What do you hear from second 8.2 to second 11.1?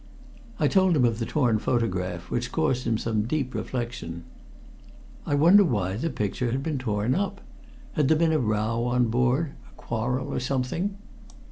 a row on board a quarrel or something?"